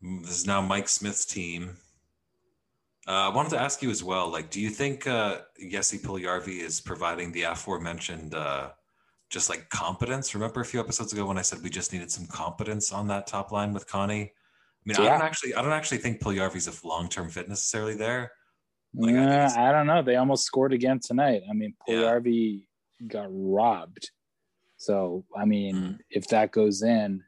[0.00, 1.76] this is now Mike Smith's team.
[3.08, 4.28] Uh, I wanted to ask you as well.
[4.28, 8.70] Like, do you think uh, Jesse Puljujärvi is providing the aforementioned uh,
[9.30, 10.34] just like competence?
[10.34, 13.26] Remember a few episodes ago when I said we just needed some competence on that
[13.26, 14.22] top line with Connie?
[14.32, 14.32] I
[14.84, 18.30] mean, I don't actually, I don't actually think Puljujärvi's a long-term fit necessarily there.
[18.94, 20.02] Like, I Uh, it's- I don't know.
[20.02, 21.42] They almost scored again tonight.
[21.50, 22.18] I mean, Yeah.
[23.08, 24.10] Got robbed.
[24.78, 25.98] So, I mean, Mm.
[26.08, 27.24] if that goes in,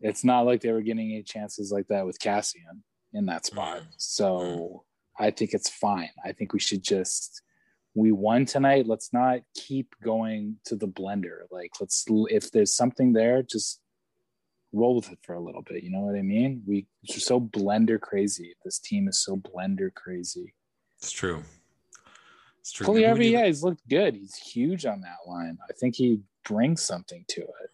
[0.00, 3.82] it's not like they were getting any chances like that with Kassian in that spot.
[3.82, 3.86] Mm.
[3.96, 4.84] So,
[5.18, 6.10] I think it's fine.
[6.24, 7.42] I think we should just
[7.98, 8.86] we won tonight.
[8.86, 11.40] Let's not keep going to the blender.
[11.50, 13.80] Like, let's if there's something there, just
[14.72, 15.82] roll with it for a little bit.
[15.82, 16.62] You know what I mean?
[16.66, 18.54] We we're so blender crazy.
[18.64, 20.54] This team is so blender crazy.
[20.98, 21.42] It's true.
[22.60, 22.86] It's true.
[22.86, 24.14] Puljujärvi, need- yeah, he's looked good.
[24.14, 25.58] He's huge on that line.
[25.68, 27.70] I think he brings something to it.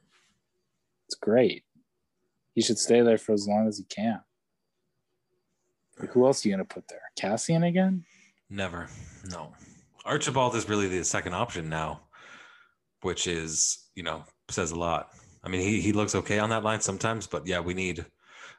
[1.07, 1.65] It's great.
[2.55, 4.21] He should stay there for as long as he can.
[6.11, 7.03] Who else are you gonna put there?
[7.19, 8.05] Kassian again?
[8.49, 8.89] Never.
[9.31, 9.55] No.
[10.05, 12.03] Archibald is really the second option now,
[13.03, 15.11] which is, you know, says a lot.
[15.43, 18.05] I mean, he, he looks okay on that line sometimes, but yeah, we need.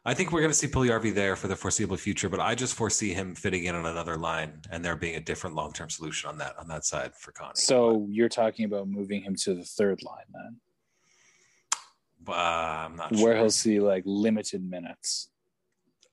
[0.08, 2.76] I think we're going to see Puljujärvi there for the foreseeable future, but I just
[2.76, 6.30] foresee him fitting in on another line and there being a different long term solution
[6.30, 7.54] on that on that side for Connie.
[7.56, 10.60] So you're talking about moving him to the third line then,
[12.28, 13.36] uh, I'm not where sure.
[13.36, 15.30] he'll see like limited minutes.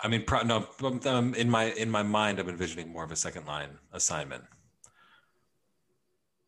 [0.01, 3.13] I mean, pro, no, um, um, in my in my mind, I'm envisioning more of
[3.13, 4.45] a second line assignment.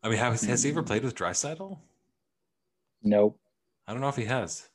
[0.05, 1.79] I mean, has, has he ever played with Draisaitl?
[3.03, 3.39] Nope.
[3.89, 4.69] I don't know if he has.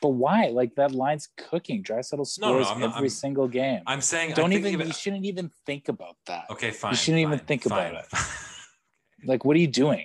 [0.00, 0.48] But why?
[0.48, 1.84] Like that line's cooking.
[1.84, 3.82] Draisaitl scores No, no, I'm every not- single game.
[3.86, 4.64] I'm saying Don't I'm even.
[4.64, 6.46] thinking You shouldn't even think about that.
[6.50, 6.92] Okay, fine.
[6.92, 8.22] You shouldn't even fine, think about fine.
[9.24, 10.04] Like, what are you doing?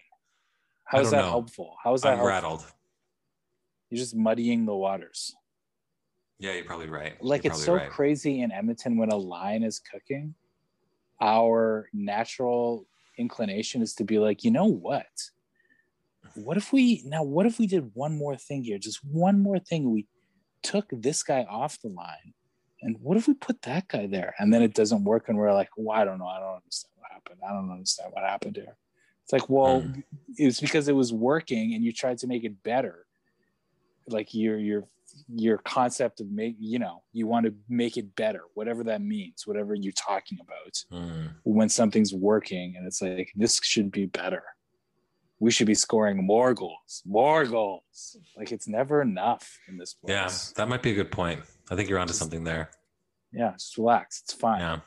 [0.83, 1.29] How is that know.
[1.29, 1.75] helpful?
[1.83, 2.29] How is that I'm helpful?
[2.29, 2.65] rattled.
[3.89, 5.33] You're just muddying the waters.
[6.39, 7.13] Yeah, you're probably right.
[7.23, 7.89] Like You're it's so right.
[7.89, 10.35] crazy in Edmonton when a line is cooking.
[11.19, 12.85] Our natural
[13.17, 15.07] inclination is to be like, you know what?
[16.35, 17.23] What if we now?
[17.23, 18.77] What if we did one more thing here?
[18.77, 19.91] Just one more thing.
[19.91, 20.05] We
[20.61, 22.33] took this guy off the line,
[22.81, 24.35] and what if we put that guy there?
[24.37, 26.27] And then it doesn't work, and we're like, well, I don't know.
[26.27, 27.39] I don't understand what happened.
[27.47, 28.75] I don't understand what happened here.
[29.23, 30.03] It's like, well, Mm.
[30.37, 33.05] it was because it was working, and you tried to make it better.
[34.07, 34.87] Like your your
[35.27, 39.45] your concept of make you know you want to make it better whatever that means
[39.45, 41.33] whatever you're talking about Mm.
[41.43, 44.43] when something's working and it's like this should be better
[45.39, 50.11] we should be scoring more goals more goals like it's never enough in this place
[50.15, 51.41] Yeah, that might be a good point.
[51.69, 52.69] I think you're onto Just- something there.
[53.31, 54.79] yeah just relax it's fine Yeah.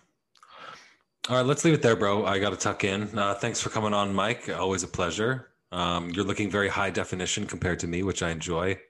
[1.29, 2.25] All right, let's leave it there, bro.
[2.25, 3.17] I got to tuck in.
[3.17, 4.49] Uh, thanks for coming on, Mike.
[4.49, 5.51] Always a pleasure.
[5.71, 8.81] Um, you're looking very high definition compared to me, which I enjoy.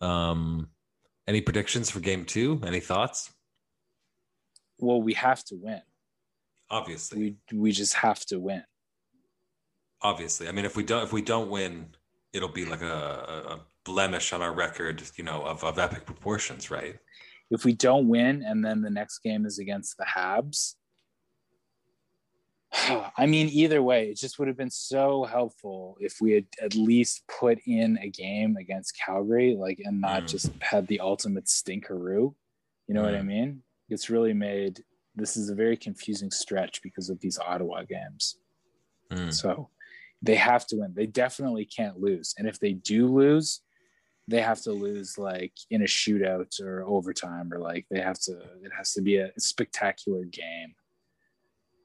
[0.00, 0.68] Um,
[1.26, 2.60] any predictions for game two?
[2.66, 3.32] Any thoughts?
[4.80, 5.82] well we have to win
[6.70, 8.62] Obviously, we we just have to win
[10.02, 10.48] obviously.
[10.48, 11.88] I mean, if we don't, if we don't win,
[12.32, 16.70] it'll be like a, a blemish on our record, you know, of, of epic proportions,
[16.70, 16.96] right?
[17.50, 20.74] if we don't win and then the next game is against the Habs,
[23.16, 26.74] I mean, either way, it just would have been so helpful if we had at
[26.74, 30.28] least put in a game against Calgary, like, and not Mm.
[30.28, 32.34] just had the ultimate stinkeroo.
[32.86, 33.26] You know what I Mm.
[33.26, 33.62] mean?
[33.88, 38.38] It's really made this is a very confusing stretch because of these Ottawa games.
[39.10, 39.32] Mm.
[39.32, 39.70] So
[40.22, 40.94] they have to win.
[40.94, 42.34] They definitely can't lose.
[42.38, 43.60] And if they do lose,
[44.28, 48.32] they have to lose like in a shootout or overtime or like they have to
[48.62, 50.74] it has to be a spectacular game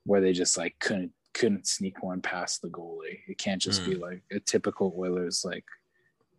[0.06, 3.20] where they just like couldn't couldn't sneak one past the goalie.
[3.28, 5.66] It can't just be like a typical Oilers like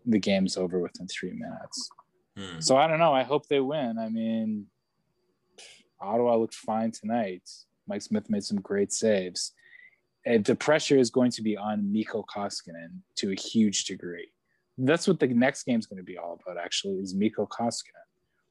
[0.06, 1.90] the game's over within 3 minutes.
[2.38, 2.62] Mm.
[2.62, 3.12] So I don't know.
[3.12, 3.98] I hope they win.
[3.98, 4.66] I mean,
[6.00, 7.42] Ottawa looked fine tonight.
[7.88, 9.52] Mike Smith made some great saves.
[10.26, 14.30] And the pressure is going to be on Mikko Koskinen to a huge degree.
[14.78, 18.08] That's what the next game is going to be all about, actually, is Mikko Koskinen.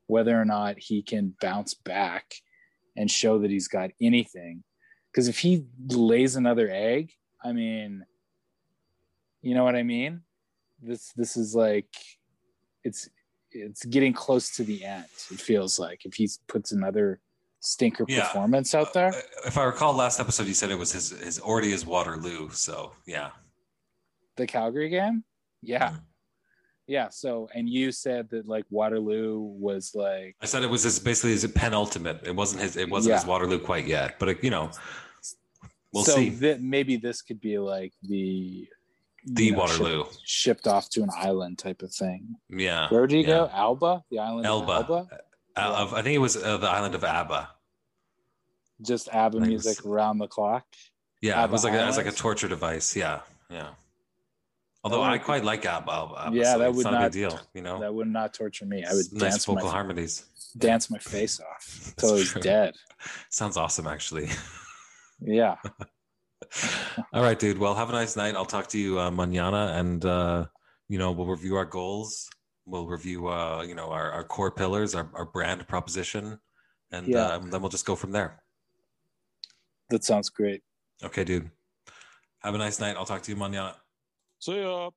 [0.08, 2.36] Whether or not he can bounce back
[2.96, 4.64] and show that he's got anything.
[5.14, 7.11] Because if he lays another egg,
[7.43, 8.03] I mean,
[9.43, 10.22] you know what I mean?
[10.82, 11.93] This this is like
[12.84, 13.09] it's
[13.51, 15.05] it's getting close to the end.
[15.32, 17.20] It feels like if he puts another
[17.59, 18.22] stinker Yeah.
[18.28, 19.09] performance out there.
[19.14, 22.49] Uh, If I recall last episode, you said it was his his already his Waterloo.
[22.49, 23.30] So yeah,
[24.36, 25.24] the Calgary game.
[25.61, 26.01] Yeah, Mm.
[26.88, 27.09] yeah.
[27.09, 31.32] So, and you said that like Waterloo was like, I said it was his basically
[31.32, 32.22] his penultimate.
[32.28, 32.76] It wasn't his.
[32.76, 34.72] It wasn't his Waterloo quite yet, but it, you know,
[35.94, 36.30] we'll so see.
[36.30, 38.68] That maybe this could be like the
[39.26, 40.04] the know, Waterloo.
[40.04, 42.36] shipped, shipped off to an island type of thing.
[42.50, 42.89] Yeah.
[42.89, 43.28] Where do you yeah.
[43.28, 43.50] go?
[43.54, 44.72] Alba, the island Elba.
[44.72, 45.08] of Alba.
[45.56, 47.50] Uh, of- I think it was uh, the island of Abba.
[48.82, 50.66] Just ABBA music around the clock.
[51.22, 52.96] Yeah, it was like a, it was like a torture device.
[52.98, 53.70] Yeah, yeah.
[54.84, 55.91] Although Oh, I quite like Abba.
[56.20, 57.39] Abba Yeah, so that it's would not, a not- big deal.
[57.54, 58.84] You know, That would not torture me.
[58.84, 60.26] I would nice dance vocal my harmonies.
[60.58, 62.74] dance my face off till I was dead.
[63.30, 64.28] Sounds awesome, actually.
[65.26, 65.56] Yeah.
[67.14, 67.58] All right, dude.
[67.58, 68.36] Well, have a nice night.
[68.36, 70.46] I'll talk to you uh, mañana, and uh,
[70.90, 72.30] you know we'll review our goals.
[72.66, 76.40] We'll review, uh, you know, our, our core pillars, our, our brand proposition,
[76.92, 77.26] and Yeah.
[77.26, 78.42] uh, then we'll just go from there.
[79.90, 80.64] That sounds great.
[81.04, 81.52] Okay, dude.
[82.40, 82.96] Have a nice night.
[82.96, 83.76] I'll talk to you mañana.
[84.40, 84.90] See ya.